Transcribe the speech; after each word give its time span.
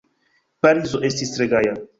Parizo 0.65 1.03
estis 1.11 1.37
tre 1.37 1.51
gaja. 1.55 1.81